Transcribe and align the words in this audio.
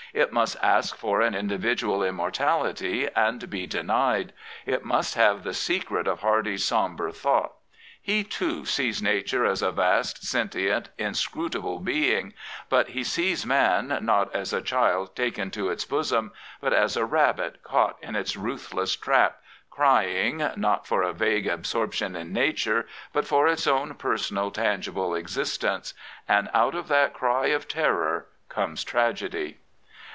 It 0.13 0.33
must 0.33 0.57
ask 0.61 0.97
fpr 0.99 1.25
an 1.25 1.33
individual 1.33 2.03
immortality 2.03 3.07
and 3.15 3.49
be 3.49 3.65
denied. 3.65 4.33
It 4.65 4.83
must 4.83 5.15
have 5.15 5.43
the 5.45 5.53
secret 5.53 6.05
of 6.05 6.19
Hardy^s 6.19 6.67
^mbre 6.69 7.15
thought. 7.15 7.53
He, 8.01 8.25
too, 8.25 8.65
sees 8.65 9.01
Nature 9.01 9.45
as 9.45 9.61
a 9.61 9.71
vast, 9.71 10.25
sentient, 10.27 10.89
inscrutable 10.97 11.79
being; 11.79 12.33
51 12.69 12.69
Prophets, 12.69 12.69
Priests, 12.69 12.69
and 12.73 12.81
Kings 12.81 12.85
but 12.85 12.87
he 12.91 13.03
sees 13.25 13.45
man, 13.45 13.97
not 14.05 14.35
as 14.35 14.51
a 14.51 14.61
child 14.61 15.15
taken 15.15 15.49
to 15.51 15.69
its 15.69 15.85
bosom, 15.85 16.33
but 16.59 16.73
as 16.73 16.97
a 16.97 17.05
rabbit 17.05 17.63
caught 17.63 17.95
in 18.01 18.17
its 18.17 18.35
ruthless 18.35 18.97
trap, 18.97 19.37
crying, 19.69 20.45
not 20.57 20.85
for 20.85 21.03
a 21.03 21.13
vague 21.13 21.47
absorption 21.47 22.17
in 22.17 22.33
Nature, 22.33 22.85
but 23.13 23.25
for 23.25 23.47
its 23.47 23.65
own 23.65 23.93
personal, 23.93 24.51
tangible 24.51 25.15
existence. 25.15 25.93
And 26.27 26.49
out 26.53 26.75
of 26.75 26.89
that 26.89 27.13
cry 27.13 27.45
of 27.47 27.69
terror 27.69 28.25
comes 28.49 28.83
tragedy. 28.83 29.59